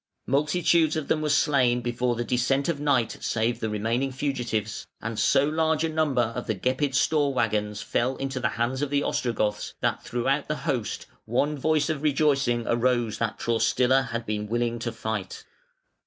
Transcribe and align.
Multitudes 0.25 0.95
of 0.95 1.07
them 1.09 1.21
were 1.21 1.29
slain 1.29 1.81
before 1.81 2.15
the 2.15 2.23
descent 2.23 2.67
of 2.67 2.79
night 2.79 3.17
saved 3.21 3.61
the 3.61 3.69
remaining 3.69 4.11
fugitives, 4.11 4.87
and 4.99 5.19
so 5.19 5.47
large 5.47 5.83
a 5.83 5.89
number 5.89 6.33
of 6.35 6.47
the 6.47 6.55
Gepid 6.55 6.95
store 6.95 7.31
waggons 7.31 7.83
fell 7.83 8.15
into 8.17 8.39
the 8.39 8.49
hands 8.57 8.81
of 8.81 8.89
the 8.89 9.03
Ostrogoths 9.03 9.75
that 9.79 10.01
throughout 10.03 10.47
the 10.47 10.55
host 10.65 11.05
one 11.25 11.55
voice 11.55 11.87
of 11.87 12.01
rejoicing 12.01 12.65
arose 12.65 13.19
that 13.19 13.37
Traustila 13.37 14.07
had 14.07 14.25
been 14.25 14.47
willing 14.47 14.79
to 14.79 14.91
fight. 14.91 15.45